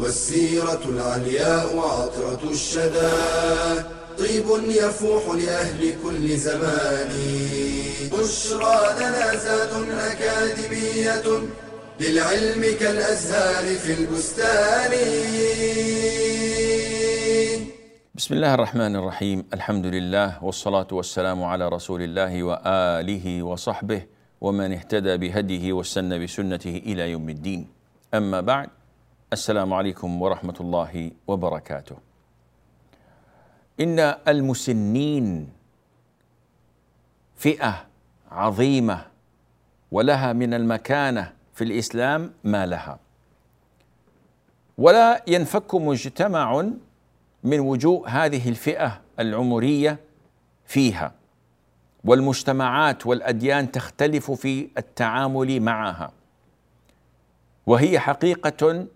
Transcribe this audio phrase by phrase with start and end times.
[0.00, 3.12] والسيرة العلياء عطرة الشدى.
[4.18, 7.10] طيب يفوح لأهل كل زمان.
[8.12, 9.72] بشرى لنا زاد
[10.10, 11.26] أكاديمية
[12.00, 14.92] للعلم كالأزهار في البستان.
[18.14, 19.44] بسم الله الرحمن الرحيم.
[19.54, 24.02] الحمد لله والصلاة والسلام على رسول الله وآله وصحبه
[24.40, 27.68] ومن اهتدى بهديه واستنى بسنته إلى يوم الدين.
[28.14, 28.68] أما بعد
[29.32, 31.96] السلام عليكم ورحمة الله وبركاته.
[33.80, 33.98] إن
[34.28, 35.52] المسنين
[37.36, 37.86] فئة
[38.30, 39.06] عظيمة
[39.90, 42.98] ولها من المكانة في الإسلام ما لها.
[44.78, 46.70] ولا ينفك مجتمع
[47.44, 49.98] من وجوه هذه الفئة العمرية
[50.66, 51.12] فيها
[52.04, 56.12] والمجتمعات والأديان تختلف في التعامل معها.
[57.66, 58.86] وهي حقيقة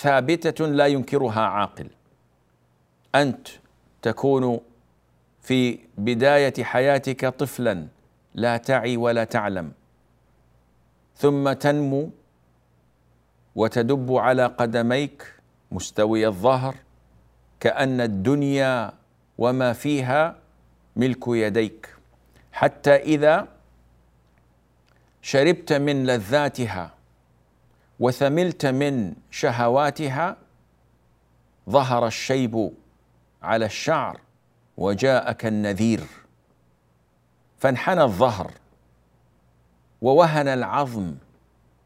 [0.00, 1.88] ثابتة لا ينكرها عاقل.
[3.14, 3.48] أنت
[4.02, 4.60] تكون
[5.42, 7.86] في بداية حياتك طفلا
[8.34, 9.72] لا تعي ولا تعلم.
[11.16, 12.10] ثم تنمو
[13.54, 15.34] وتدب على قدميك
[15.72, 16.74] مستوي الظهر
[17.60, 18.92] كأن الدنيا
[19.38, 20.36] وما فيها
[20.96, 21.96] ملك يديك.
[22.52, 23.48] حتى إذا
[25.22, 26.94] شربت من لذاتها
[28.00, 30.36] وثملت من شهواتها
[31.70, 32.72] ظهر الشيب
[33.42, 34.20] على الشعر
[34.76, 36.00] وجاءك النذير
[37.58, 38.52] فانحنى الظهر
[40.02, 41.14] ووهن العظم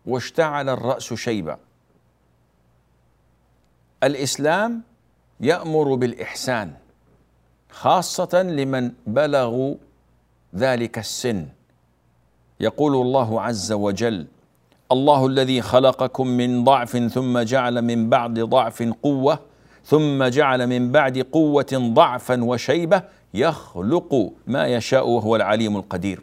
[0.06, 1.58] واشتعل الرأس شيبا.
[4.02, 4.82] الإسلام
[5.41, 6.75] يأمر بالإحسان
[7.70, 9.75] خاصة لمن بلغوا
[10.54, 11.48] ذلك السن.
[12.60, 14.26] يقول الله عز وجل
[14.92, 19.38] الله الذي خلقكم من ضعف ثم جعل من بعد ضعف قوة
[19.84, 23.02] ثم جعل من بعد قوة ضعفا وشيبة
[23.34, 26.20] يخلق ما يشاء وهو العليم القدير.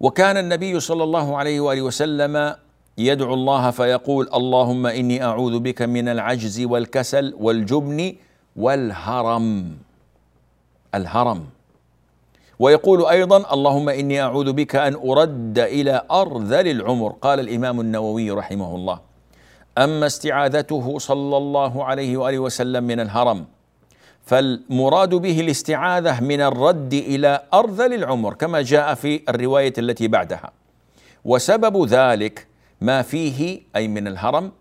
[0.00, 2.56] وكان النبي صلى الله عليه وآله وسلم
[2.98, 8.14] يدعو الله فيقول اللهم إني أعوذ بك من العجز والكسل والجبن
[8.56, 9.76] والهرم.
[10.94, 11.53] الهرم.
[12.58, 17.10] ويقول أيضا اللهم إني أعوذ بك أن أرد إلى أرذل العمر.
[17.10, 19.00] قال الإمام النووي رحمه الله
[19.78, 23.44] أما استعاذته صلى الله عليه وآله وسلم من الهرم
[24.24, 30.50] فالمراد به الاستعاذة من الرد إلى أرذل العمر كما جاء في الرواية التي بعدها.
[31.24, 32.46] وسبب ذلك
[32.80, 34.52] ما فيه أي من الهرم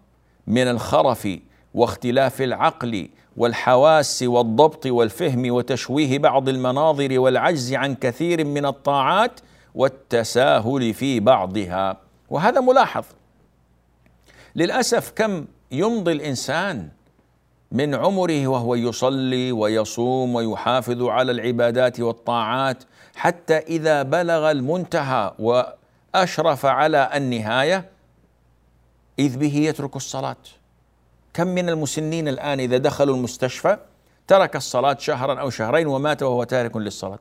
[0.48, 1.28] من الخرف
[1.74, 9.39] واختلاف العقل والحواس والضبط والفهم وتشويه بعض المناظر والعجز عن كثير من الطاعات
[9.75, 11.97] والتساهل في بعضها.
[12.29, 13.05] وهذا ملاحظ.
[14.55, 16.89] للأسف كم يمضي الإنسان
[17.71, 22.83] من عمره وهو يصلي ويصوم ويحافظ على العبادات والطاعات
[23.15, 27.89] حتى إذا بلغ المنتهى وأشرف على النهاية
[29.19, 30.35] إذ به يترك الصلاة.
[31.33, 33.77] كم من المسنين الآن إذا دخلوا المستشفى
[34.27, 37.19] ترك الصلاة شهرا أو شهرين ومات وهو تارك للصلاة.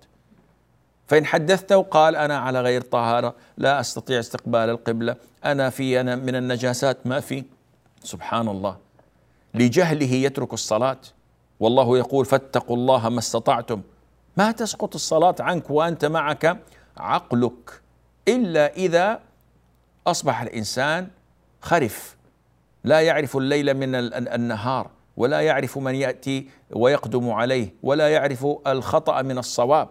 [1.06, 6.34] فإن حدثته قال أنا على غير طهارة لا أستطيع استقبال القبلة أنا في أنا من
[6.34, 7.44] النجاسات ما في.
[8.04, 8.76] سبحان الله
[9.54, 10.98] لجهله يترك الصلاة.
[11.60, 13.82] والله يقول فاتقوا الله ما استطعتم.
[14.36, 16.58] ما تسقط الصلاة عنك وأنت معك
[16.96, 17.82] عقلك
[18.28, 19.20] إلا إذا
[20.06, 21.08] أصبح الإنسان
[21.60, 22.16] خرف.
[22.84, 29.38] لا يعرف الليل من النهار ولا يعرف من يأتي ويقدم عليه ولا يعرف الخطأ من
[29.38, 29.88] الصواب.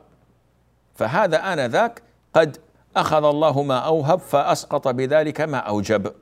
[0.95, 2.01] فهذا آنذاك
[2.33, 2.57] قد
[2.95, 6.13] أخذ الله ما أوهب فأسقط بذلك ما أوجب.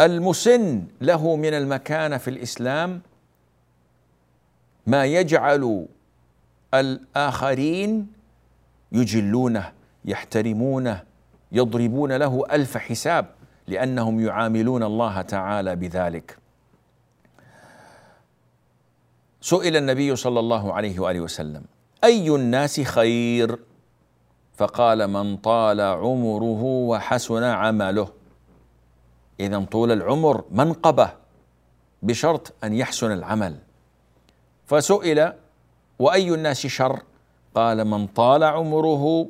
[0.00, 3.00] المسن له من المكانة في الإسلام
[4.86, 5.86] ما يجعل
[6.74, 8.12] الآخرين
[8.92, 9.72] يجلونه
[10.04, 11.02] يحترمونه
[11.52, 13.35] يضربون له ألف حساب.
[13.68, 16.38] لأنهم يعاملون الله تعالى بذلك.
[19.40, 21.64] سئل النبي صلى الله عليه وآله وسلم
[22.04, 23.58] أي الناس خير؟
[24.54, 28.08] فقال من طال عمره وحسن عمله.
[29.40, 31.10] إذا طول العمر منقبة
[32.02, 33.56] بشرط أن يحسن العمل.
[34.66, 35.32] فسئل
[35.98, 37.02] وأي الناس شر؟
[37.54, 39.28] قال من طال عمره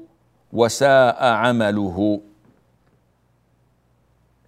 [0.52, 2.20] وساء عمله.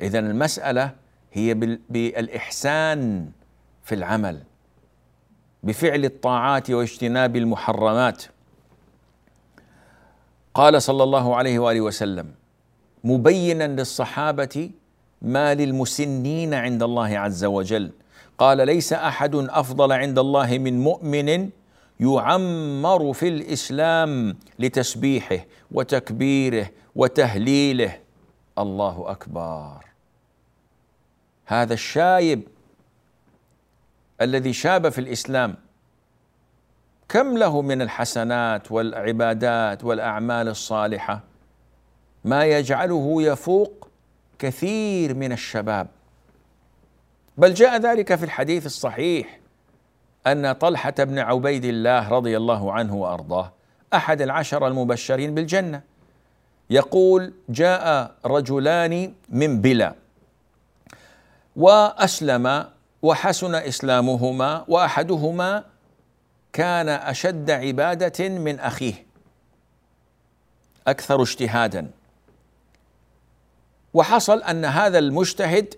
[0.00, 0.94] إذا المسألة
[1.32, 1.54] هي
[1.90, 3.30] بالإحسان
[3.82, 4.42] في العمل
[5.62, 8.24] بفعل الطاعات واجتناب المحرمات.
[10.54, 12.34] قال صلى الله عليه وآله وسلم
[13.04, 14.70] مبينا للصحابة
[15.22, 17.90] ما للمسنين عند الله عز وجل.
[18.38, 21.50] قال ليس أحد أفضل عند الله من مؤمن
[22.00, 25.38] يعمر في الإسلام لتسبيحه
[25.72, 27.96] وتكبيره وتهليله.
[28.58, 29.88] الله أكبر.
[31.48, 32.42] هذا الشايب
[34.20, 35.54] الذي شاب في الإسلام
[37.08, 41.20] كم له من الحسنات والعبادات والأعمال الصالحة؟
[42.24, 43.88] ما يجعله يفوق
[44.38, 45.86] كثير من الشباب.
[47.38, 49.40] بل جاء ذلك في الحديث الصحيح
[50.26, 53.52] أن طلحة بن عبيد الله رضي الله عنه وأرضاه
[53.94, 55.82] أحد العشر المبشرين بالجنة
[56.70, 59.94] يقول جاء رجلان من بلا.
[61.58, 62.64] وأسلم
[63.02, 65.64] وحسن إسلامهما وأحدهما
[66.52, 69.06] كان أشد عبادة من أخيه.
[70.87, 71.90] أكثر اجتهادا.
[73.94, 75.75] وحصل أن هذا المجتهد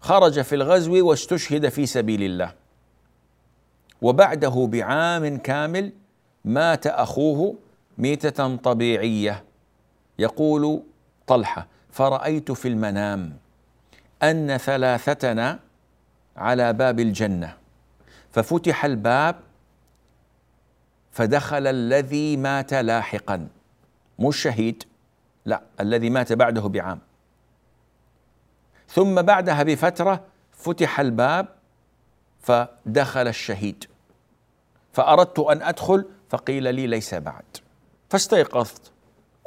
[0.00, 2.52] خرج في الغزو واستشهد في سبيل الله.
[4.02, 5.92] وبعده بعام كامل
[6.44, 7.54] مات أخوه
[7.98, 9.44] ميتة طبيعية.
[10.18, 10.82] يقول
[11.26, 13.36] طلحة فرأيت في المنام
[14.22, 15.58] أن ثلاثتنا
[16.36, 17.56] على باب الجنة.
[18.32, 19.36] ففتح الباب
[21.12, 23.48] فدخل الذي مات لاحقا.
[24.18, 24.84] مش شهيد
[25.44, 27.00] لا الذي مات بعده بعام.
[28.88, 31.48] ثم بعدها بفترة فتح الباب
[32.40, 33.84] فدخل الشهيد.
[34.92, 37.44] فأردت أن أدخل فقيل لي ليس بعد.
[38.08, 38.92] فاستيقظت.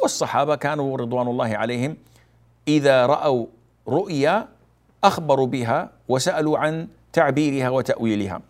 [0.01, 1.97] والصحابة كانوا رضوان الله عليهم
[2.67, 3.45] إذا رأوا
[3.87, 4.47] رؤيا
[5.03, 8.41] أخبروا بها وسألوا عن تعبيرها وتأويلها.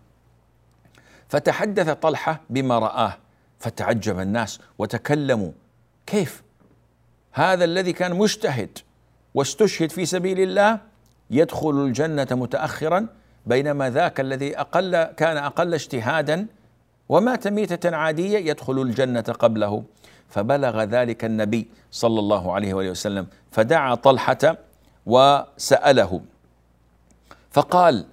[1.28, 3.16] فتحدث طلحة بما رآه
[3.58, 5.52] فتعجب الناس وتكلموا.
[6.06, 6.42] كيف؟
[7.32, 8.78] هذا الذي كان مجتهد
[9.34, 10.80] واستشهد في سبيل الله
[11.30, 13.06] يدخل الجنة متاخرا
[13.46, 16.46] بينما ذاك الذي أقل كان أقل اجتهادا
[17.08, 19.84] ومات ميتة عادية يدخل الجنة قبله.
[20.28, 24.56] فبلغ ذلك النبي صلى الله عليه وآله وسلم فدعا طلحة
[25.06, 26.20] وسأله.
[27.54, 28.06] فقال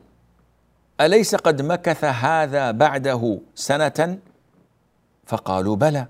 [1.01, 4.19] أليس قد مكث هذا بعده سنة؟
[5.25, 6.07] فقالوا بلى.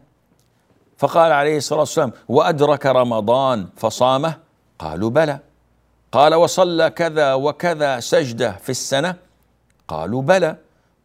[0.98, 4.38] فقال عليه الصلاة والسلام وأدرك رمضان فصامه؟
[4.80, 5.40] قالوا بلى.
[6.12, 9.16] قال وصلى كذا وكذا سجدة في السنة؟
[9.88, 10.58] قالوا بلى.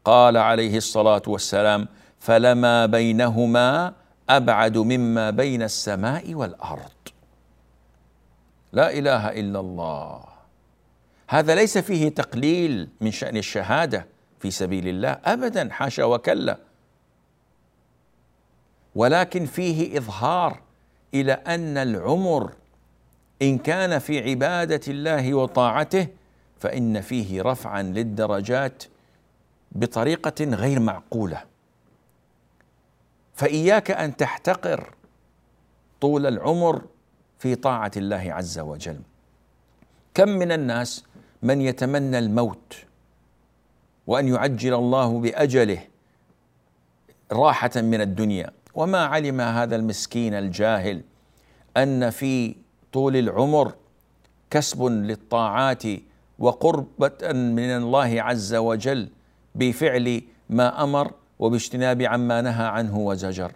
[0.04, 1.88] قال عليه الصلاة والسلام
[2.20, 3.92] فلما بينهما
[4.30, 6.90] أبعد مما بين السماء والأرض.
[8.72, 10.35] لا إله إلا الله.
[11.28, 14.06] هذا ليس فيه تقليل من شأن الشهادة
[14.40, 16.58] في سبيل الله ابدا حاشا وكلا.
[18.94, 20.60] ولكن فيه إظهار
[21.14, 22.52] إلى أن العمر
[23.42, 26.08] إن كان في عبادة الله وطاعته
[26.60, 28.82] فإن فيه رفعا للدرجات
[29.72, 31.44] بطريقة غير معقولة.
[33.34, 34.94] فإياك أن تحتقر
[36.00, 36.82] طول العمر
[37.38, 39.00] في طاعة الله عز وجل.
[40.14, 41.04] كم من الناس
[41.42, 42.74] من يتمنى الموت
[44.06, 45.78] وأن يعجل الله بأجله
[47.32, 48.50] راحة من الدنيا.
[48.74, 51.02] وما علم هذا المسكين الجاهل
[51.76, 52.56] أن في
[52.92, 53.74] طول العمر
[54.50, 55.82] كسب للطاعات
[56.38, 59.08] وقربة من الله عز وجل
[59.54, 63.52] بفعل ما أمر وباجتناب عما نهى عنه وزجر.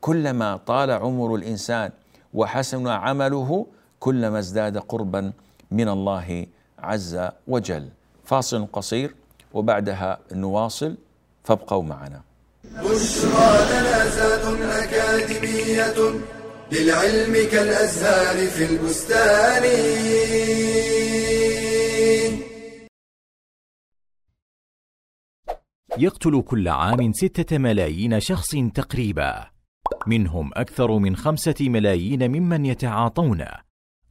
[0.00, 1.90] كلما طال عمر الإنسان
[2.34, 3.66] وحسن عمله
[4.00, 5.32] كلما ازداد قربا
[5.70, 6.46] من الله
[6.82, 7.88] عز وجل.
[8.24, 9.14] فاصل قصير
[9.52, 10.96] وبعدها نواصل
[11.44, 12.22] فابقوا معنا.
[12.64, 14.00] بشرى لنا
[14.84, 16.20] أكاديمية
[16.72, 19.64] للعلم كالأزهار في البستان.
[25.98, 29.46] يقتل كل عام ستة ملايين شخص تقريبا.
[30.06, 33.44] منهم أكثر من خمسة ملايين ممن يتعاطون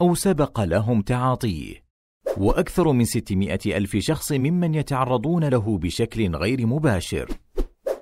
[0.01, 1.88] أو سبق لهم تعاطيه.
[2.37, 7.31] وأكثر من ستمائة ألف شخص ممن يتعرضون له بشكل غير مباشر.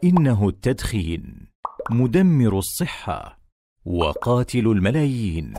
[0.04, 1.48] إنه التدخين
[1.90, 3.40] مدمر الصحة
[3.86, 5.54] وقاتل الملايين.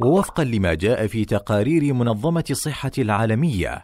[0.00, 3.82] ووفقا لما جاء في تقارير منظمة الصحة العالمية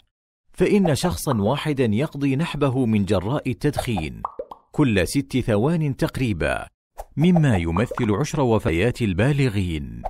[0.52, 4.22] فإن شخصا واحدا يقضي نحبه من جراء التدخين
[4.72, 6.66] كل ست ثوان تقريبا
[7.16, 10.02] مما يمثل عشر وفيات البالغين.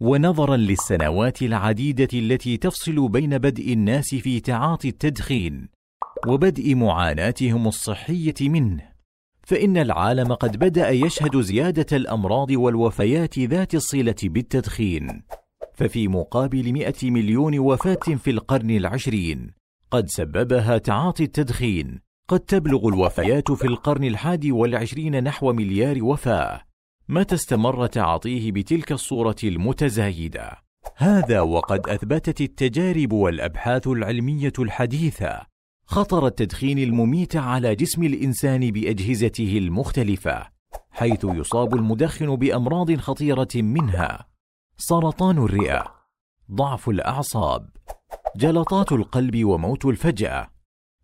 [0.00, 5.68] ونظرا للسنوات العديدة التي تفصل بين بدء الناس في تعاطي التدخين
[6.26, 8.90] وبدء معاناتهم الصحية منه.
[9.42, 15.22] فإن العالم قد بدأ يشهد زيادة الأمراض والوفيات ذات الصلة بالتدخين.
[15.74, 19.50] ففي مقابل مئة مليون وفاة في القرن العشرين
[19.90, 22.00] قد سببها تعاطي التدخين.
[22.28, 26.69] قد تبلغ الوفيات في القرن الحادي والعشرين نحو مليار وفاة.
[27.10, 30.58] متى استمر تعاطيه بتلك الصورة المتزايدة؟
[30.96, 35.40] هذا وقد أثبتت التجارب والأبحاث العلمية الحديثة.
[35.86, 40.46] خطر التدخين المميت على جسم الإنسان بأجهزته المختلفة
[40.90, 44.28] حيث يصاب المدخن بأمراض خطيرة منها.
[44.76, 45.94] سرطان الرئة
[46.52, 47.70] ضعف الأعصاب
[48.36, 50.50] جلطات القلب وموت الفجأة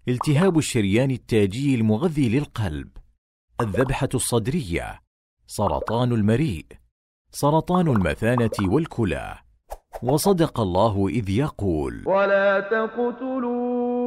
[0.08, 2.88] التهاب الشريان التاجي المغذي للقلب
[3.60, 5.05] الذبحة الصدرية
[5.46, 6.66] سرطان المريء
[7.30, 9.34] سرطان المثانة والكلى.
[10.02, 14.06] وصدق الله إذ يقول ولا تقتلوا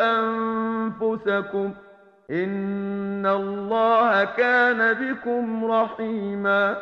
[0.00, 1.74] أنفسكم
[2.30, 6.76] إن الله كان بكم رحيما.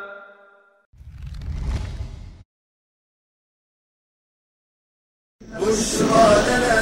[5.41, 6.79] بشرى لنا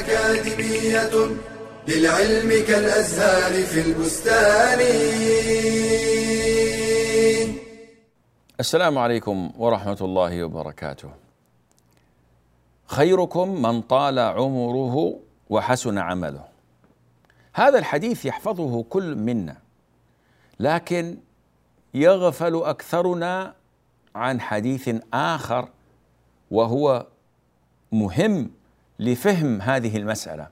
[0.00, 1.14] أكاديمية
[1.88, 4.80] للعلم كالأزهار في البستان.
[8.60, 11.10] السلام عليكم ورحمة الله وبركاته.
[12.86, 16.44] خيركم من طال عمره وحسن عمله.
[17.54, 19.56] هذا الحديث يحفظه كل منا،
[20.60, 21.16] لكن
[21.94, 23.54] يغفل أكثرنا
[24.14, 25.68] عن حديث آخر
[26.50, 27.06] وهو
[27.92, 28.50] مهم
[28.98, 30.48] لفهم هذه المسألة.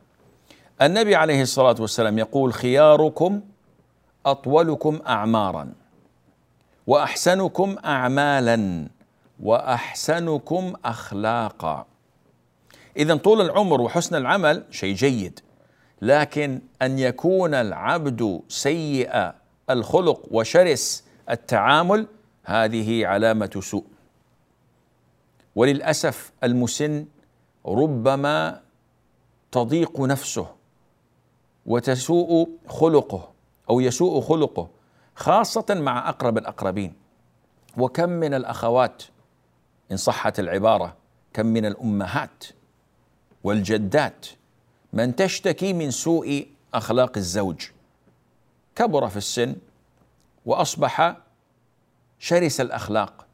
[0.83, 3.41] النبي عليه الصلاة والسلام يقول: خياركم
[4.27, 5.86] أطولكم أعماراً.
[6.87, 8.89] وأحسنكم اعمالا
[9.41, 11.87] وأحسنكم اخلاقا.
[12.97, 15.41] اذا طول العمر وحسن العمل شيء جيد
[16.03, 19.33] لكن أن يكون العبد سيء
[19.71, 22.07] الخلق وشرس التعامل
[22.45, 23.85] هذه علامة سوء.
[25.57, 27.07] وللأسف المسن
[27.67, 28.61] ربما
[29.53, 30.47] تضيق نفسه
[31.67, 33.33] وتسوء خلقه
[33.71, 34.76] أو يسوء خلقه.
[35.17, 36.95] خاصة مع أقرب الأقربين.
[37.77, 39.03] وكم من الأخوات
[39.93, 40.97] إن صحت العبارة
[41.33, 42.45] كم من الأمهات
[43.45, 44.27] والجدات
[44.93, 47.67] من تشتكي من سوء أخلاق الزوج.
[48.75, 49.57] كبر في السن
[50.47, 51.17] وأصبح
[52.19, 53.27] شرس الأخلاق.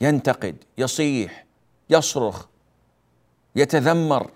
[0.00, 1.44] ينتقد يصيح
[1.90, 2.46] يصرخ
[3.56, 4.30] يتذمر.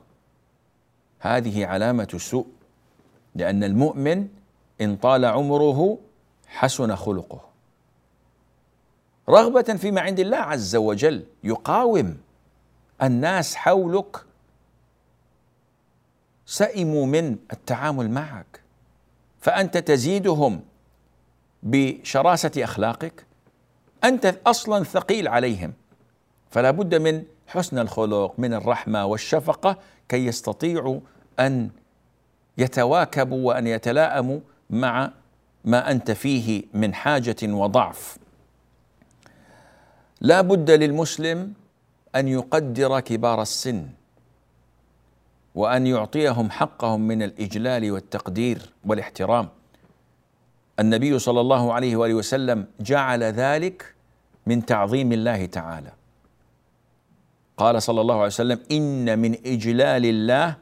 [1.21, 2.47] هذه علامة سوء
[3.35, 4.29] لأن المؤمن
[4.81, 5.99] إن طال عمره
[6.51, 7.41] حسن خلقه.
[9.29, 12.17] رغبة فيما عند الله عز وجل يقاوم
[13.03, 14.17] الناس حولك.
[16.47, 18.61] سئموا من التعامل معك.
[19.41, 20.61] فأنت تزيدهم
[21.63, 23.25] بشراسة أخلاقك.
[24.05, 25.73] أنت أصلا ثقيل عليهم.
[26.51, 29.79] فلا بد من حسن الخلق من الرحمة والشفقة
[30.09, 31.01] كي يستطيعوا
[31.41, 31.71] أن
[32.59, 34.41] يتواكبوا وأن يتلائموا
[34.71, 35.13] مع
[35.65, 38.19] ما أنت فيه من حاجة وضعف.
[40.21, 41.53] لا بد للمسلم
[42.17, 43.89] أن يقدر كبار السن
[45.55, 49.49] وأن يعطيهم حقهم من الإجلال والتقدير والاحترام.
[50.81, 53.95] النبي صلى الله عليه وآله وسلم جعل ذلك
[54.47, 55.93] من تعظيم الله تعالى.
[57.57, 60.57] قال صلى الله عليه وسلم إن من إجلال الله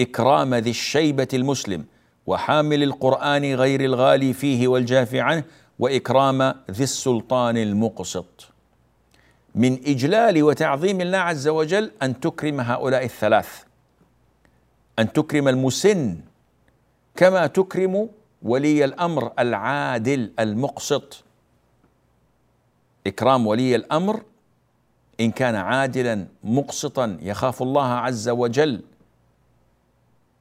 [0.00, 1.84] إكرام ذي الشيبة المسلم.
[2.26, 5.44] وحامل القرآن غير الغالي فيه والجاف عنه
[5.78, 8.48] وإكرام ذي السلطان المقسط.
[9.54, 13.62] من إجلال وتعظيم الله عز وجل أن تكرم هؤلاء الثلاث.
[14.98, 16.20] أن تكرم المسن
[17.16, 18.08] كما تكرم
[18.42, 21.24] ولي الأمر العادل المقسط.
[23.06, 24.22] إكرام ولي الأمر
[25.20, 28.82] إن كان عادلا مقسطا يخاف الله عز وجل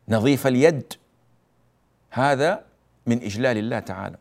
[0.10, 0.94] نظيف اليد.
[2.13, 2.62] هذا
[3.05, 4.17] من إجلال الله تعالى.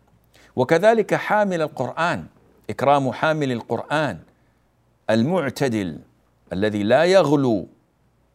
[0.56, 2.26] وكذلك حامل القرآن
[2.70, 4.18] إكرام حامل القرآن
[5.10, 5.98] المعتدل
[6.52, 7.68] الذي لا يغلو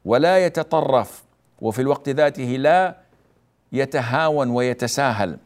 [0.06, 1.24] ولا يتطرف
[1.62, 2.98] وفي الوقت ذاته لا
[3.72, 5.38] يتهاون ويتساهل.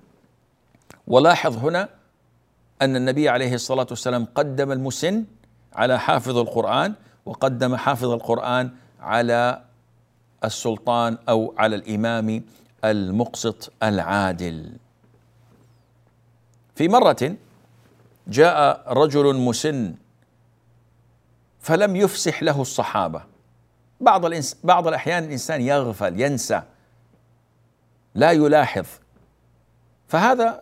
[1.08, 1.90] ولاحظ هنا
[2.82, 5.26] أن النبي عليه الصلاة والسلام قدم المسن
[5.76, 6.94] على حافظ القرآن
[7.26, 9.62] وقدم حافظ القرآن على
[10.44, 12.44] السلطان أو على الإمام
[12.86, 14.72] المقسط العادل.
[16.76, 17.36] في مرة
[18.28, 19.96] جاء رجل مسن
[21.60, 23.24] فلم يفسح له الصحابة.
[24.02, 26.62] بعض الإنس بعض الأحيان الإنسان يغفل ينسى
[28.16, 28.86] لا يلاحظ.
[30.08, 30.62] فهذا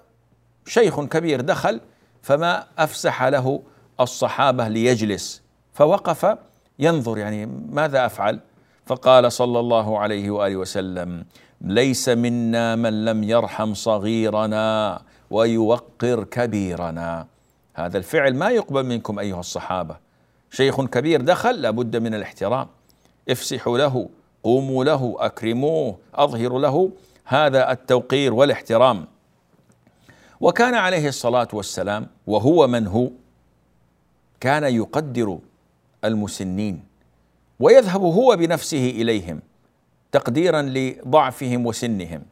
[0.66, 1.82] شيخ كبير دخل
[2.22, 3.62] فما أفسح له
[4.00, 5.42] الصحابة ليجلس.
[5.74, 6.38] فوقف
[6.80, 8.40] ينظر يعني ماذا أفعل؟
[8.86, 11.26] فقال صلى الله عليه وآله وسلم
[11.62, 15.02] ليس منا من لم يرحم صغيرنا
[15.32, 17.28] ويوقر كبيرنا.
[17.74, 19.98] هذا الفعل ما يقبل منكم أيها الصحابة.
[20.52, 22.68] شيخ كبير دخل لابد من الاحترام.
[23.30, 24.10] افسحوا له
[24.44, 26.92] قوموا له أكرموه أظهروا له.
[27.26, 29.08] هذا التوقير والاحترام.
[30.42, 33.10] وكان عليه الصلاة والسلام وهو من هو؟
[34.40, 35.40] كان يقدر
[36.06, 36.84] المسنين
[37.60, 39.42] ويذهب هو بنفسه إليهم.
[40.12, 42.24] تقديرا لضعفهم وسنهم.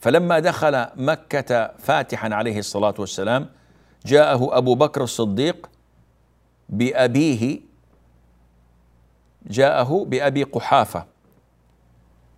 [0.00, 3.48] فلما دخل مكة فاتحا عليه الصلاة والسلام
[4.06, 5.70] جاءه أبو بكر الصديق
[6.68, 7.60] بأبيه
[9.46, 11.06] جاءه بأبي قحافة.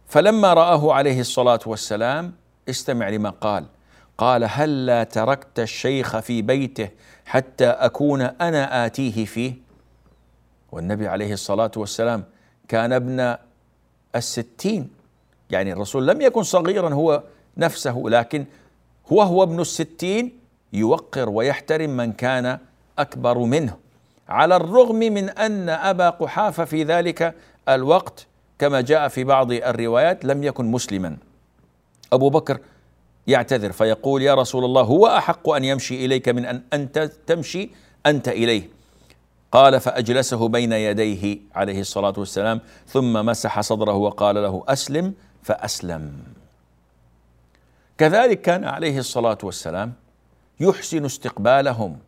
[0.06, 2.32] فلما رآه عليه الصلاة والسلام
[2.68, 3.66] استمع لما قال.
[4.18, 6.88] قال هلا تركت الشيخ في بيته
[7.26, 9.54] حتى أكون أنا آتيه فيه؟
[10.72, 12.24] والنبي عليه الصلاة والسلام
[12.68, 13.36] كان ابن
[14.16, 14.90] الستين.
[15.50, 17.22] يعني الرسول لم يكن صغيرا هو
[17.56, 18.44] نفسه لكن
[19.12, 20.38] هو هو ابن الستين
[20.72, 22.58] يوقر ويحترم من كان
[22.98, 23.76] أكبر منه.
[24.28, 27.34] على الرغم من أن أبا قحافة في ذلك
[27.68, 28.26] الوقت
[28.58, 31.16] كما جاء في بعض الروايات لم يكن مسلما.
[32.12, 32.58] أبو بكر
[33.26, 37.70] يعتذر فيقول يا رسول الله هو أحق أن يمشي إليك من أن انت تمشي
[38.06, 38.77] أنت إليه.
[39.52, 46.22] قال فأجلسه بين يديه عليه الصلاة والسلام ثم مسح صدره وقال له أسلم فأسلم.
[47.98, 49.92] كذلك كان عليه الصلاة والسلام
[50.60, 51.98] يحسن استقبالهم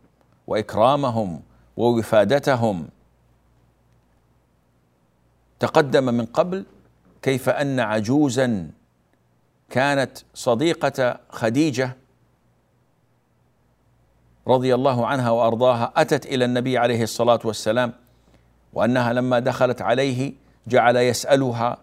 [0.47, 1.41] وإكرامهم
[1.77, 2.87] ووفادتهم.
[5.59, 6.65] تقدم من قبل
[7.21, 8.71] كيف أن عجوزا
[9.69, 11.97] كانت صديقة خديجة
[14.47, 17.93] رضي الله عنها وأرضاها أتت إلى النبي عليه الصلاة والسلام
[18.73, 20.33] وأنها لما دخلت عليه
[20.67, 21.77] جعل يسألها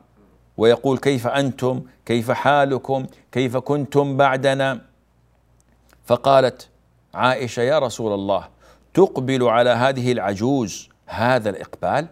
[0.57, 4.81] ويقول كيف أنتم؟ كيف حالكم؟ كيف كنتم بعدنا؟
[6.05, 6.69] فقالت
[7.15, 8.49] عائشة يا رسول الله
[8.95, 12.07] تقبل على هذه العجوز هذا الإقبال؟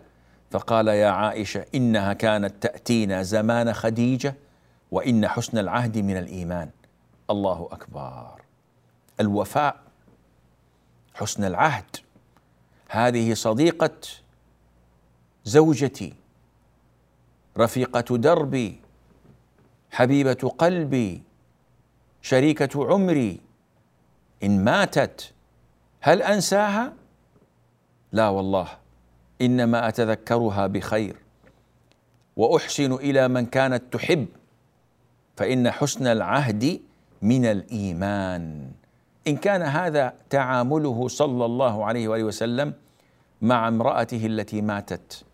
[0.51, 4.35] فقال يا عائشة إنها كانت تأتينا زمان خديجة
[4.91, 6.71] وإن حسن العهد من الإيمان.
[7.31, 8.41] الله أكبر.
[9.21, 9.86] الوفاء
[11.17, 11.97] حسن العهد.
[12.89, 13.99] هذه صديقة
[15.45, 16.15] زوجتي
[17.59, 18.81] رفيقة دربي
[19.91, 21.23] حبيبة قلبي
[22.23, 23.41] شريكة عمري.
[24.43, 25.33] إن ماتت
[26.01, 26.93] هل أنساها؟
[28.13, 28.69] لا والله
[29.41, 31.17] إنما أتذكرها بخير.
[32.37, 34.27] وأحسن إلى من كانت تحب
[35.37, 36.81] فإن حسن العهد
[37.23, 38.73] من الإيمان.
[39.29, 42.75] إن كان هذا تعامله صلى الله عليه وآله وسلم
[43.43, 45.25] مع امرأته التي ماتت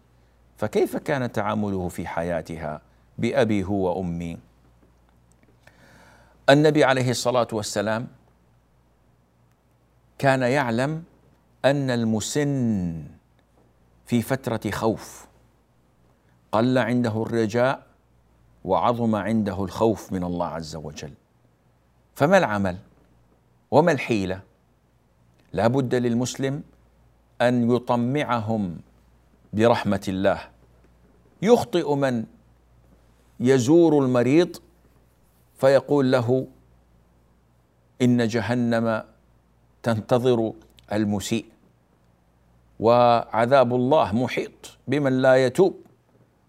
[0.57, 2.81] فكيف كان تعامله في حياتها
[3.19, 4.39] بأبي هو وأمي؟
[6.51, 8.09] النبي عليه الصلاة والسلام
[10.19, 11.05] كان يعلم
[11.65, 13.05] أن المسن
[14.07, 15.27] في فترة خوف
[16.53, 17.87] قل عنده الرجاء
[18.65, 21.13] وعظم عنده الخوف من الله عز وجل.
[22.15, 22.77] فما العمل؟
[23.73, 24.41] وما الحيلة؟
[25.53, 26.63] لا بد للمسلم
[27.41, 28.77] أن يطمعهم
[29.53, 30.41] برحمة الله.
[31.43, 32.25] يخطئ من
[33.41, 34.57] يزور المريض
[35.59, 36.47] فيقول له
[38.03, 39.05] إن جهنم
[39.83, 40.53] تنتظر
[40.93, 41.47] المسيء
[42.81, 45.77] وعذاب الله محيط بمن لا يتوب.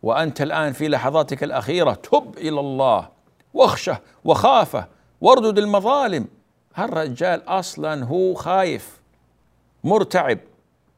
[0.04, 3.10] وأنت الآن في لحظاتك الأخيرة تب إلى الله
[3.54, 4.88] واخشه وخافه
[5.22, 6.28] واردد المظالم.
[6.76, 9.02] هالرجال أصلا هو خايف
[9.84, 10.40] مرتعب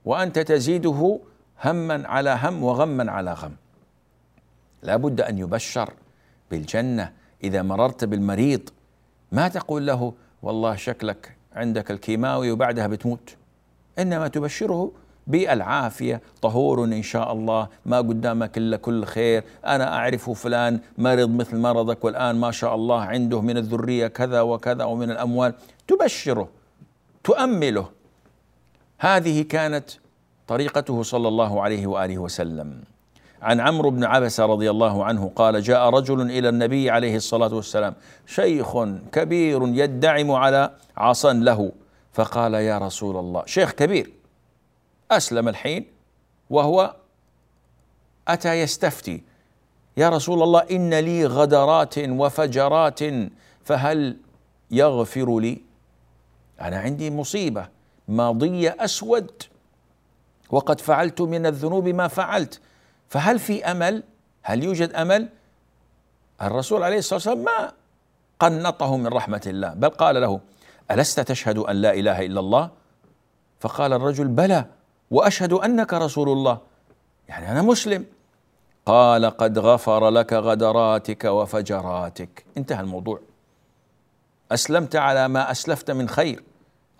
[0.05, 1.19] وأنت تزيده
[1.65, 3.55] هما على هم وغما على غم.
[4.81, 5.93] لا بد أن يبشر
[6.51, 7.11] بالجنة
[7.43, 8.69] إذا مررت بالمريض.
[9.31, 13.35] ما تقول له والله شكلك عندك الكيماوي وبعدها بتموت؟
[13.99, 14.91] إنما تبشره
[15.27, 16.21] بالعافية.
[16.41, 17.67] طهور إن شاء الله.
[17.85, 19.43] ما قدامك إلا كل خير.
[19.65, 24.83] أنا أعرف فلان مرض مثل مرضك والآن ما شاء الله عنده من الذرية كذا وكذا
[24.83, 25.53] ومن الأموال.
[25.87, 26.49] تبشره
[27.23, 27.89] تؤمله.
[28.99, 29.89] هذه كانت
[30.47, 32.81] طريقته صلى الله عليه وآله وسلم.
[33.41, 37.93] عن عمرو بن عبسه رضي الله عنه قال جاء رجل إلى النبي عليه الصلاة والسلام
[38.25, 38.77] شيخ
[39.11, 41.71] كبير يدعم على عصا له
[42.13, 44.11] فقال يا رسول الله شيخ كبير.
[45.11, 45.85] أسلم الحين
[46.49, 46.95] وهو
[48.27, 49.23] أتى يستفتي.
[49.97, 52.99] يا رسول الله إن لي غدرات وفجرات
[53.63, 54.17] فهل
[54.71, 55.61] يغفر لي؟
[56.61, 57.67] أنا عندي مصيبة.
[58.07, 59.43] ماضيه أسود
[60.49, 62.61] وقد فعلت من الذنوب ما فعلت.
[63.09, 64.03] فهل في أمل؟
[64.43, 65.29] هل يوجد أمل؟
[66.41, 67.71] الرسول عليه الصلاة والسلام ما
[68.39, 70.39] قنطه من رحمة الله بل قال له
[70.91, 72.69] ألست تشهد أن لا إله إلا الله؟
[73.59, 74.65] فقال الرجل بلى.
[75.11, 76.57] وأشهد أنك رسول الله.
[77.27, 78.05] يعني أنا مسلم.
[78.85, 82.45] قال قد غفر لك غدراتك وفجراتك.
[82.57, 83.19] انتهى الموضوع.
[84.51, 86.43] أسلمت على ما أسلفت من خير.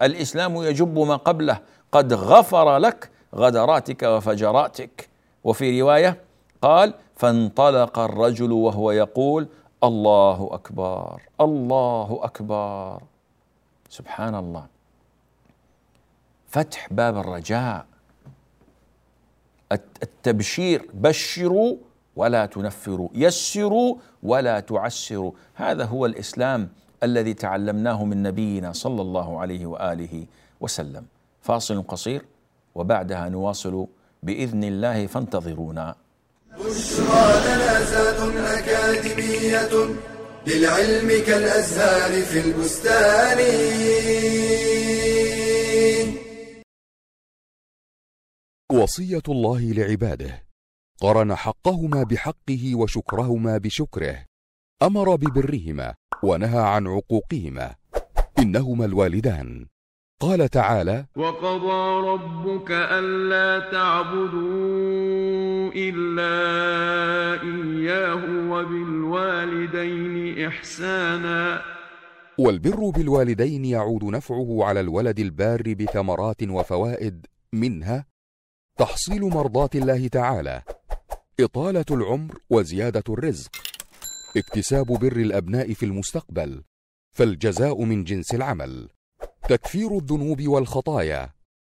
[0.02, 1.60] الإسلام يجب ما قبله.
[1.92, 5.10] قد غفر لك غدراتك وفجراتك.
[5.44, 6.22] وفي رواية
[6.62, 9.48] قال فانطلق الرجل وهو يقول
[9.84, 13.02] الله أكبر الله أكبر.
[13.90, 14.66] سبحان الله.
[16.48, 17.86] فتح باب الرجاء.
[20.04, 21.78] التبشير بشروا
[22.16, 25.32] ولا تنفروا يسروا ولا تعسروا.
[25.56, 26.70] هذا هو الإسلام
[27.04, 30.26] الذي تعلمناه من نبينا صلى الله عليه وآله
[30.62, 31.06] وسلم.
[31.42, 32.26] فاصل قصير
[32.76, 33.88] وبعدها نواصل
[34.24, 35.96] بإذن الله فانتظرونا.
[36.60, 39.96] بشرى لنا أكاديمية
[40.48, 43.40] للعلم كالأزهار في البستان.
[48.84, 50.44] وصية الله لعباده.
[51.02, 54.26] قرن حقهما بحقه وشكرهما بشكره.
[54.84, 57.76] أمر ببرهما ونهى عن عقوقهما.
[58.40, 59.68] إنهما الوالدان.
[60.22, 66.34] قال تعالى وقضى ربك ألا تعبدوا إلا
[67.42, 71.62] إياه وبالوالدين إحسانا.
[72.38, 78.06] والبر بالوالدين يعود نفعه على الولد البار بثمرات وفوائد منها
[78.78, 80.62] تحصيل مرضات الله تعالى.
[81.40, 83.52] إطالة العمر وزيادة الرزق.
[84.38, 86.64] اكتساب بر الأبناء في المستقبل.
[87.16, 88.90] فالجزاء من جنس العمل.
[89.50, 91.34] تكفير الذنوب والخطايا.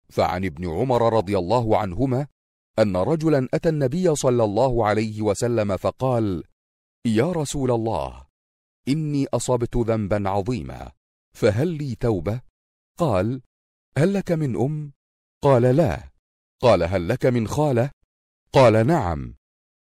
[0.09, 2.27] فعن ابن عمر رضي الله عنهما
[2.79, 6.43] أن رجلا أتى النبي صلى الله عليه وسلم فقال
[7.05, 8.25] يا رسول الله
[8.87, 10.91] إني أصبت ذنبا عظيما
[11.35, 12.41] فهل لي توبة؟
[12.97, 13.41] قال
[13.97, 14.93] هل لك من أم؟
[15.41, 16.10] قال لا.
[16.61, 17.91] قال هل لك من خالة؟
[18.53, 19.35] قال نعم.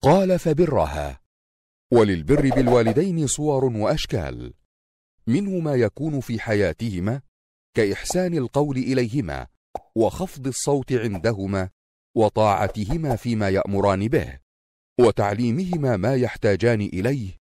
[0.03, 1.19] قال فبرها.
[1.93, 4.53] وللبر بالوالدين صور وأشكال.
[5.27, 7.21] منه ما يكون في حياتهما
[7.73, 9.47] كإحسان القول إليهما
[9.95, 11.69] وخفض الصوت عندهما
[12.15, 14.39] وطاعتهما فيما يأمران به
[14.99, 17.37] وتعليمهما ما يحتاجان إليه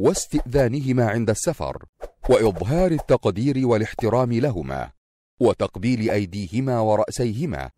[0.00, 1.84] واستئذانهما عند السفر
[2.30, 4.92] وإظهار التقدير والاحترام لهما
[5.40, 7.70] وتقبيل أيديهما ورأسيهما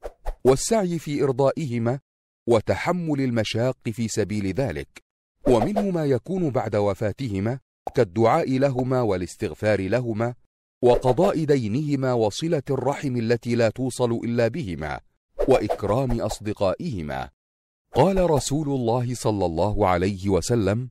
[0.47, 2.01] والسعي في إرضائهما
[2.47, 5.03] وتحمل المشاق في سبيل ذلك.
[5.49, 7.59] ومنه ما يكون بعد وفاتهما
[7.95, 10.35] كالدعاء لهما والاستغفار لهما
[10.83, 15.01] وقضاء دينهما وصلة الرحم التي لا توصل إلا بهما
[15.49, 17.31] وإكرام أصدقائهما.
[17.95, 20.91] قال رسول الله صلى الله عليه وسلم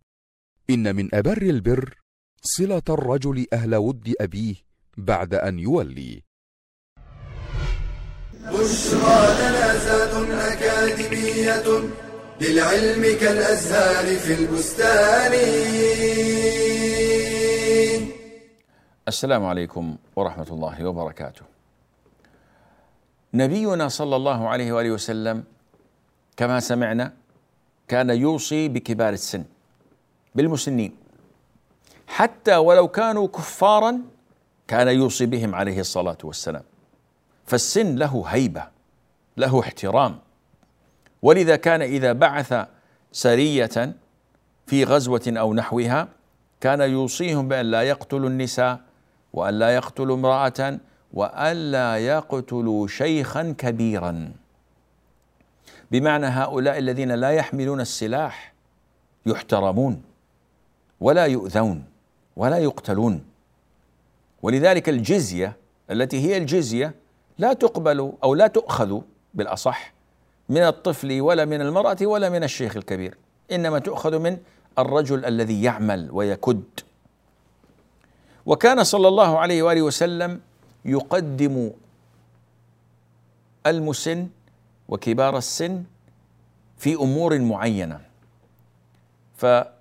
[0.69, 1.97] إن من أبر البر
[2.41, 4.55] صلة الرجل أهل ود أبيه
[4.97, 6.23] بعد أن يولي.
[8.51, 11.63] بشرى لنا أكاديمية
[12.41, 15.33] للعلم كالأزهار في البستان.
[19.07, 21.41] السلام عليكم ورحمة الله وبركاته.
[23.33, 25.43] نبينا صلى الله عليه وآله وسلم
[26.37, 27.13] كما سمعنا
[27.87, 29.43] كان يوصي بكبار السن
[30.35, 30.95] بالمسنين.
[32.07, 34.01] حتى ولو كانوا كفارا
[34.67, 36.63] كان يوصي بهم عليه الصلاة والسلام.
[37.45, 38.67] فالسن له هيبة
[39.37, 40.19] له احترام.
[41.21, 42.67] ولذا كان إذا بعث
[43.11, 43.95] سرية
[44.67, 46.07] في غزوة أو نحوها
[46.61, 48.79] كان يوصيهم بأن لا يقتلوا النساء
[49.33, 50.79] وأن لا يقتلوا امرأة
[51.13, 54.31] وأن لا يقتلوا شيخا كبيرا.
[55.91, 58.53] بمعنى هؤلاء الذين لا يحملون السلاح
[59.25, 60.01] يحترمون
[60.99, 61.85] ولا يؤذون
[62.35, 63.25] ولا يقتلون.
[64.41, 65.57] ولذلك الجزية
[65.91, 67.02] التي هي الجزية
[67.37, 69.01] لا تقبل أو لا تؤخذ
[69.33, 69.93] بالأصح
[70.49, 73.17] من الطفل ولا من المرأة ولا من الشيخ الكبير
[73.51, 74.37] إنما تؤخذ من
[74.79, 76.63] الرجل الذي يعمل ويكد.
[78.45, 80.41] وكان صلى الله عليه وآله وسلم
[80.85, 81.71] يقدم
[83.67, 84.27] المسن
[84.87, 85.83] وكبار السن
[86.77, 87.99] في أمور معينة.
[89.37, 89.71] فأن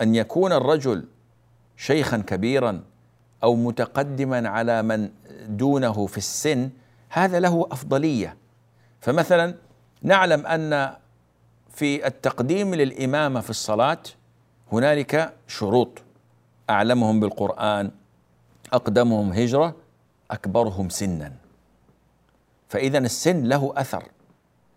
[0.00, 1.04] يكون الرجل
[1.76, 2.82] شيخا كبيرا
[3.42, 5.10] أو متقدما على من
[5.48, 6.70] دونه في السن
[7.08, 8.36] هذا له أفضلية.
[9.00, 9.54] فمثلا
[10.02, 10.96] نعلم أن
[11.74, 13.98] في التقديم للإمامة في الصلاة
[14.72, 16.02] هنالك شروط.
[16.70, 17.90] أعلمهم بالقرآن
[18.72, 19.74] أقدمهم هجرة
[20.30, 21.32] أكبرهم سنا.
[22.68, 24.04] فاذا السن له أثر.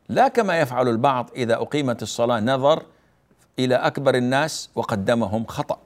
[0.09, 2.85] لا كما يفعل البعض إذا أقيمت الصلاة نظر
[3.59, 5.79] إلى أكبر الناس وقدمهم خطأ.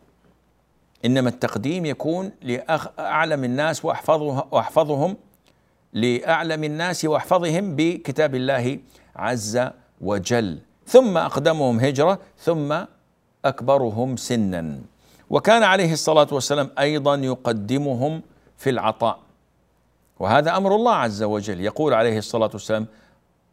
[1.06, 5.18] إنما التقديم يكون لاعلم الناس واحفظه وأحفظهم
[5.94, 8.80] لأعلم الناس وأحفظهم بكتاب الله
[9.16, 9.60] عز
[10.02, 10.60] وجل.
[10.88, 12.76] ثم أقدمهم هجرة ثم
[13.46, 14.80] أكبرهم سنا.
[15.30, 18.22] وكان عليه الصلاة والسلام أيضا يقدمهم
[18.58, 19.20] في العطاء.
[20.20, 21.62] وهذا أمر الله عز وجل.
[21.62, 22.88] يقول عليه الصلاة والسلام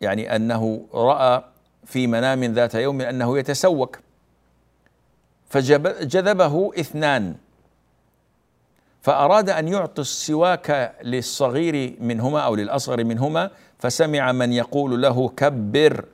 [0.00, 1.44] يعني أنه رأى
[1.84, 3.98] في منام ذات يوم أنه يتسوك
[5.50, 7.34] فجذبه اثنان.
[9.02, 16.04] فأراد أن يعطي السواك للصغير منهما أو للأصغر منهما فسمع من يقول له كبر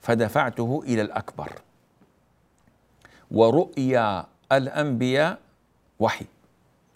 [0.00, 1.52] فدفعته إلى الأكبر.
[3.30, 5.38] ورؤيا الأنبياء
[5.98, 6.26] وحي.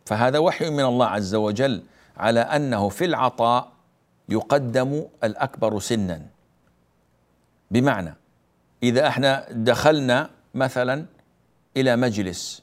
[0.07, 1.83] فهذا وحي من الله عز وجل
[2.16, 3.73] على أنه في العطاء
[4.29, 6.23] يقدم الأكبر سنا.
[7.71, 8.14] بمعنى
[8.83, 11.07] إذا إحنا دخلنا مثلا
[11.77, 12.63] إلى مجلس.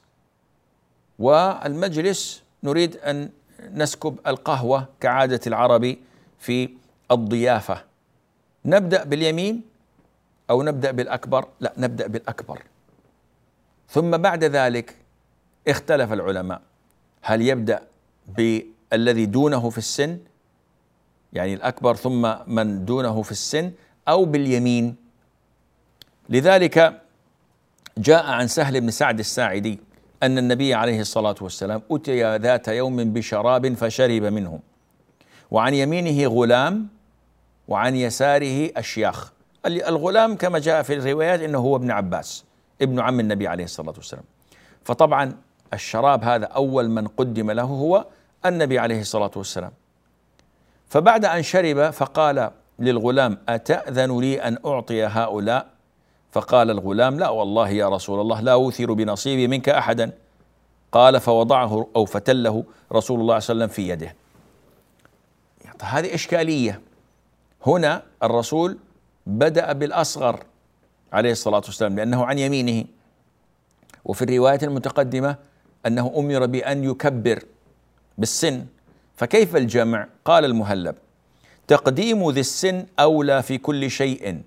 [1.19, 3.29] والمجلس نريد أن
[3.73, 5.95] نسكب القهوة كعادة العرب
[6.39, 6.69] في
[7.11, 7.83] الضيافة.
[8.65, 9.61] نبدأ باليمين
[10.49, 12.63] أو نبدأ بالأكبر؟ لا نبدأ بالأكبر.
[13.89, 14.95] ثم بعد ذلك
[15.67, 16.61] اختلف العلماء.
[17.21, 17.81] هل يبدأ
[18.27, 20.19] بالذي دونه في السن؟
[21.33, 23.71] يعني الأكبر ثم من دونه في السن
[24.07, 24.95] أو باليمين؟
[26.29, 27.01] لذلك
[27.99, 29.79] جاء عن سهل بن سعد الساعدي
[30.23, 34.59] أن النبي عليه الصلاة والسلام أتي ذات يوم بشراب فشرب منه.
[35.51, 36.87] وعن يمينه غلام
[37.67, 39.31] وعن يساره أشياخ.
[39.65, 42.45] الغلام كما جاء في الروايات إنه هو ابن عباس
[42.81, 44.23] ابن عم النبي عليه الصلاة والسلام.
[44.83, 45.35] فطبعا
[45.73, 48.05] الشراب هذا أول من قدم له هو
[48.45, 49.71] النبي عليه الصلاة والسلام.
[50.87, 55.78] فبعد أن شرب فقال للغلام أتأذن لي أن أعطي هؤلاء
[56.31, 60.11] فقال الغلام لا والله يا رسول الله لا أوثر بنصيبي منك أحدا.
[60.91, 64.15] قال فوضعه أو فتله رسول الله صلى الله عليه وسلم في يده.
[65.81, 66.81] هذه إشكالية.
[67.65, 68.77] هنا الرسول
[69.27, 70.43] بدأ بالأصغر
[71.13, 72.85] عليه الصلاة والسلام لأنه عن يمينه.
[74.05, 75.35] وفي الرواية المتقدمة
[75.85, 77.43] أنه أمر بأن يكبر
[78.17, 78.65] بالسن.
[79.15, 80.95] فكيف الجمع؟ قال المهلب
[81.67, 84.41] تقديم ذي السن أولى في كل شيء.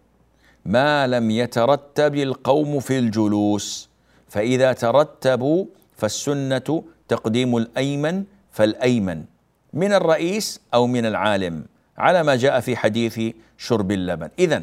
[0.65, 3.89] ما لم يترتب القوم في الجلوس
[4.29, 9.25] فإذا ترتبوا فالسنة تقديم الأيمن فالأيمن
[9.73, 11.65] من الرئيس أو من العالم
[11.99, 13.21] على ما جاء في حديث
[13.59, 14.29] شرب اللبن.
[14.39, 14.63] إذا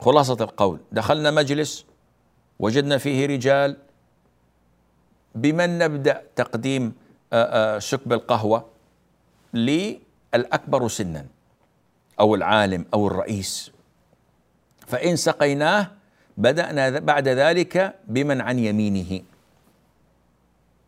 [0.00, 1.84] خلاصة القول دخلنا مجلس
[2.58, 3.76] وجدنا فيه رجال
[5.34, 6.92] بمن نبدأ تقديم
[7.78, 8.64] شكب القهوة؟
[9.54, 11.26] للأكبر سنا
[12.20, 13.72] أو العالم أو الرئيس.
[14.90, 15.90] فإن سقيناه
[16.36, 19.22] بدأنا بعد ذلك بمن عن يمينه.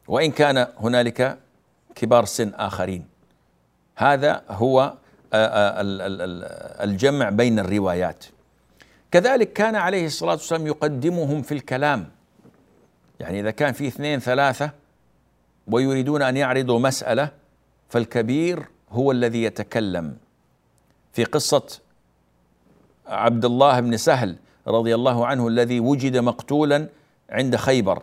[0.08, 1.38] وإن كان هنالك
[1.94, 3.06] كبار سن آخرين.
[3.96, 4.94] هذا هو
[6.84, 8.24] الجمع بين الروايات.
[9.10, 12.08] كذلك كان عليه الصلاة والسلام يقدمهم في الكلام.
[13.20, 14.70] يعني إذا كان في اثنين ثلاثة
[15.66, 17.28] ويريدون أن يعرضوا مسألة
[17.88, 20.16] فالكبير هو الذي يتكلم.
[21.12, 21.66] في قصة
[23.06, 24.36] عبد الله بن سهل
[24.68, 26.88] رضي الله عنه الذي وجد مقتولا
[27.30, 28.02] عند خيبر.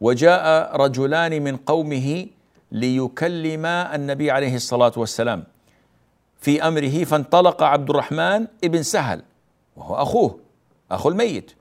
[0.00, 2.26] وجاء رجلان من قومه
[2.72, 5.44] ليكلما النبي عليه الصلاة والسلام
[6.40, 9.22] في أمره فانطلق عبد الرحمن ابن سهل
[9.76, 10.38] وهو أخوه
[10.90, 11.52] أخو الميت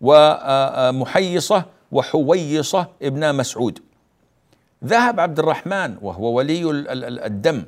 [0.00, 3.78] ومحيصة وحويصة ابن مسعود.
[4.84, 6.70] ذهب عبد الرحمن وهو ولي
[7.26, 7.64] الدم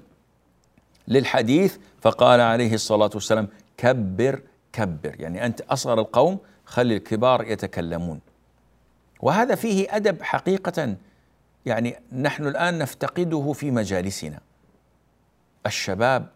[1.08, 5.20] للحديث فقال عليه الصلاة والسلام كبر كبر.
[5.20, 8.20] يعني أنت أصغر القوم خلي الكبار يتكلمون.
[9.20, 10.96] وهذا فيه أدب حقيقة.
[11.66, 14.40] يعني نحن الآن نفتقده في مجالسنا.
[15.66, 16.28] الشباب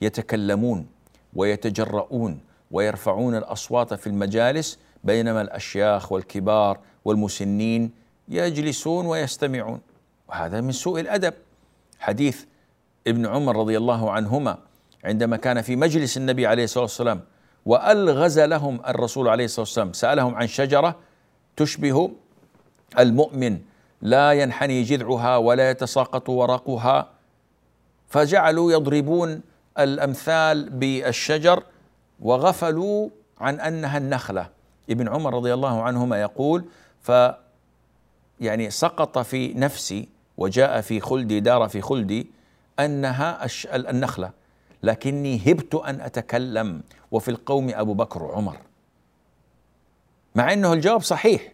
[0.00, 0.86] يتكلمون
[1.34, 7.90] ويتجرؤون ويرفعون الأصوات في المجالس بينما الأشياخ والكبار والمسنين
[8.28, 9.80] يجلسون ويستمعون.
[10.28, 11.34] وهذا من سوء الأدب.
[11.98, 12.44] حديث
[13.06, 14.58] ابن عمر رضي الله عنهما
[15.04, 17.20] عندما كان في مجلس النبي عليه الصلاة والسلام
[17.66, 20.96] وألغز لهم الرسول عليه الصلاة والسلام سألهم عن شجرة
[21.56, 22.10] تشبه
[22.98, 23.58] المؤمن
[24.02, 27.08] لا ينحني جذعها ولا يتساقط ورقها
[28.08, 29.40] فجعلوا يضربون
[29.78, 31.62] الأمثال بالشجر
[32.20, 33.08] وغفلوا
[33.40, 34.48] عن أنها النخلة.
[34.90, 36.64] ابن عمر رضي الله عنهما يقول
[37.00, 37.12] ف
[38.40, 42.26] يعني سقط في نفسي وجاء في خلدي دار في خلدي
[42.80, 44.30] أنها النخلة.
[44.82, 46.82] لكني هبت أن أتكلم.
[47.10, 48.56] وفي القوم أبو بكر وعمر.
[50.34, 51.52] مع أنه الجواب صحيح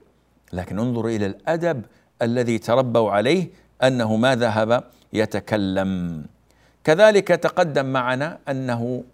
[0.53, 1.83] لكن انظر إلى الأدب
[2.23, 3.49] الذي تربوا عليه
[3.83, 6.25] أنه ما ذهب يتكلم.
[6.85, 9.05] كذلك تقدم معنا أنه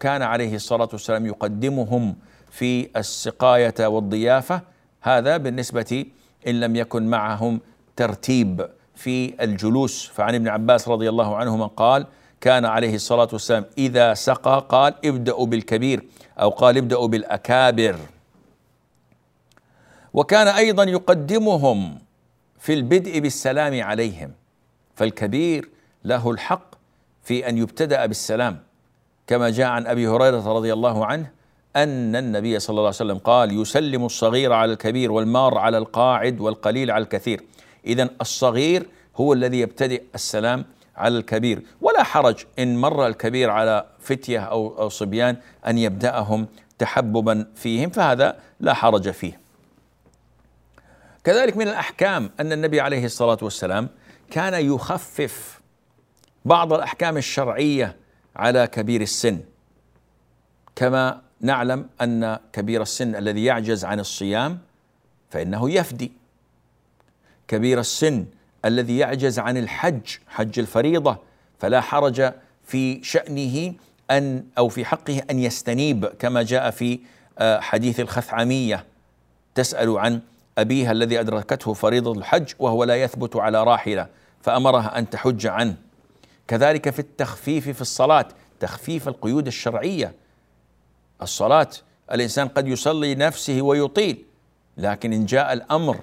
[0.00, 2.16] كان عليه الصلاة والسلام يقدمهم
[2.50, 4.60] في السقاية والضيافة.
[5.00, 6.06] هذا بالنسبة
[6.46, 7.60] إن لم يكن معهم
[7.96, 10.06] ترتيب في الجلوس.
[10.06, 12.06] فعن ابن عباس رضي الله عنهما قال
[12.40, 16.04] كان عليه الصلاة والسلام إذا سقى قال ابدأوا بالكبير
[16.40, 17.96] أو قال ابدأوا بالأكابر.
[20.14, 21.98] وكان أيضا يقدمهم
[22.58, 24.32] في البدء بالسلام عليهم
[24.94, 25.70] فالكبير
[26.04, 26.74] له الحق
[27.22, 28.58] في أن يبتدأ بالسلام.
[29.26, 31.30] كما جاء عن أبي هريرة رضي الله عنه
[31.76, 36.90] أن النبي صلى الله عليه وسلم قال يسلم الصغير على الكبير والمار على القاعد والقليل
[36.90, 37.42] على الكثير.
[37.86, 40.64] اذا الصغير هو الذي يبتدئ السلام
[40.96, 41.62] على الكبير.
[42.02, 45.36] حرج إن مر الكبير على فتية أو أو صبيان
[45.66, 46.46] أن يبدأهم
[46.78, 49.40] تحببا فيهم فهذا لا حرج فيه.
[51.24, 53.88] كذلك من الأحكام أن النبي عليه الصلاة والسلام
[54.30, 55.60] كان يخفف
[56.44, 57.96] بعض الأحكام الشرعية
[58.36, 59.40] على كبير السن
[60.76, 64.58] كما نعلم أن كبير السن الذي يعجز عن الصيام
[65.30, 66.12] فإنه يفدي
[67.48, 68.26] كبير السن
[68.64, 71.18] الذي يعجز عن الحج حج الفريضة
[71.60, 72.32] فلا حرج
[72.64, 73.74] في شأنه
[74.10, 77.00] أن أو في حقه أن يستنيب كما جاء في
[77.38, 78.84] آه، حديث الخثعمية.
[79.54, 80.20] تسأل عن
[80.58, 84.06] أبيها الذي أدركته فريضة الحج وهو لا يثبت على راحلة
[84.42, 85.74] فأمرها أن تحج عنه.
[86.48, 88.28] كذلك في التخفيف في الصلاة
[88.60, 90.14] تخفيف القيود الشرعية.
[91.22, 91.68] الصلاة
[92.12, 94.24] الإنسان قد يصلي نفسه ويطيل
[94.76, 96.00] لكن إن جاء الأمر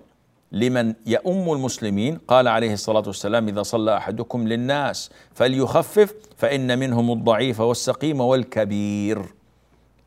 [0.51, 2.17] لمن يؤم المسلمين.
[2.27, 9.25] قال عليه الصلاة والسلام إذا صلى أحدكم للناس فليخفف فإن منهم الضعيف والسقيم والكبير.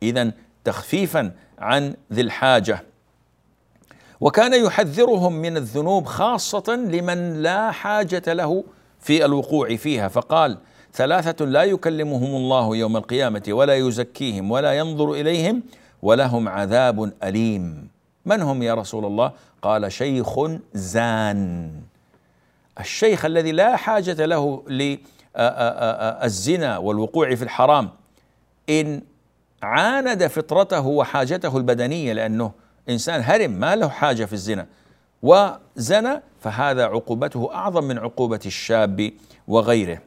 [0.03, 0.31] اذا
[0.63, 2.83] تخفيفا عن ذي الحاجة.
[4.21, 8.63] وكان يحذرهم من الذنوب خاصة لمن لا حاجة له
[8.99, 10.07] في الوقوع فيها.
[10.07, 10.57] فقال
[10.93, 15.63] ثلاثة لا يكلمهم الله يوم القيامة ولا يزكيهم ولا ينظر إليهم
[16.01, 17.89] ولهم عذاب أليم.
[18.25, 19.31] من هم يا رسول الله؟
[19.61, 20.39] قال شيخ
[20.73, 21.71] زان.
[22.79, 24.63] الشيخ الذي لا حاجة له
[25.35, 27.89] للزنا والوقوع في الحرام
[28.69, 29.01] إن
[29.63, 32.51] عاند فطرته وحاجته البدنية لأنه
[32.89, 34.67] إنسان هرم ما له حاجة في الزنا
[35.23, 39.11] وزنى فهذا عقوبته أعظم من عقوبة الشاب
[39.47, 40.01] وغيره.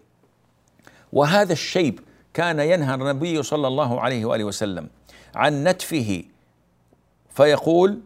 [1.12, 2.00] وهذا الشيب
[2.34, 4.88] كان ينهى النبي صلى الله عليه وآله وسلم
[5.34, 6.22] عن نتفه
[7.34, 8.00] فيقول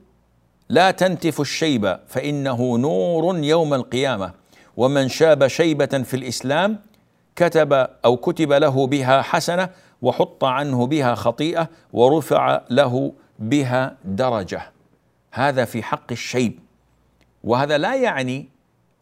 [0.68, 4.32] لا تنتف الشيب فإنه نور يوم القيامة.
[4.76, 6.78] ومن شاب شيبة في الإسلام
[7.36, 7.72] كتب
[8.04, 9.68] أو كتب له بها حسنة
[10.02, 14.72] وحط عنه بها خطيئة ورفع له بها درجة.
[15.32, 16.58] هذا في حق الشيب.
[17.44, 18.48] وهذا لا يعني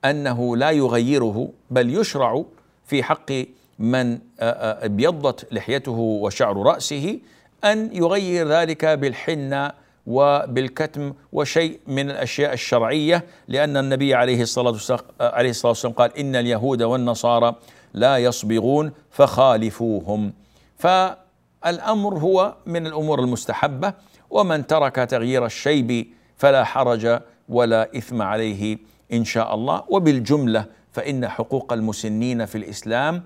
[0.05, 2.45] أنه لا يغيره بل يشرع
[2.87, 3.33] في حق
[3.79, 7.19] من ابيضت لحيته وشعر رأسه
[7.65, 15.51] أن يغير ذلك بالحنة وبالكتم وشيء من الأشياء الشرعية لأن النبي عليه الصلاة والسلام عليه
[15.51, 17.55] الصلاة والسلام قال إن اليهود والنصارى
[17.95, 20.33] لا يصبغون فخالفوهم.
[20.79, 23.93] فالأمر هو من الأمور المستحبة
[24.31, 28.79] ومن ترك تغيير الشيب فلا حرج ولا إثم عليه
[29.13, 29.83] إن شاء الله.
[29.89, 33.23] وبالجملة فإن حقوق المسنين في الإسلام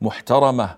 [0.00, 0.76] محترمة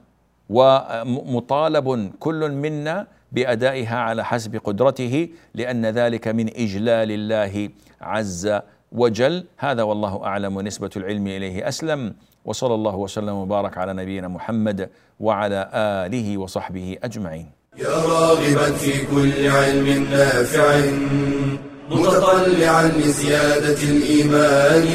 [0.50, 7.68] ومطالب كل منا بأدائها على حسب قدرته لأن ذلك من إجلال الله
[8.00, 8.60] عز
[8.92, 9.44] وجل.
[9.58, 12.14] هذا والله أعلم ونسبة العلم إليه أسلم.
[12.44, 17.46] وصلى الله وسلم وبارك على نبينا محمد وعلى آله وصحبه أجمعين.
[17.78, 20.80] يا راغبا في كل علم نافع
[21.90, 24.86] متطلعا لزيادة الإيمان.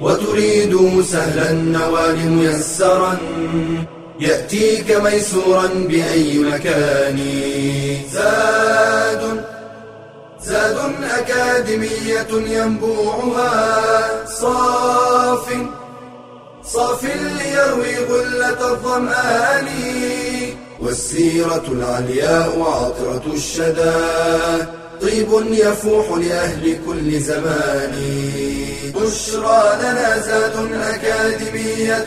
[0.00, 3.18] وتريد سهلا النوال ميسرا.
[4.20, 7.18] يأتيك ميسورا بأي مكان.
[8.12, 9.44] زاد
[10.42, 14.26] زاد أكاديمية ينبوعها.
[14.26, 15.52] صاف
[16.64, 19.68] صاف ليروي غلة الظمآن.
[20.80, 23.92] والسيرة العلياء عطرة الشدى.
[25.02, 27.94] طيب يفوح لأهل كل زمان.
[28.94, 32.06] بشرى لنا زاد أكاديمية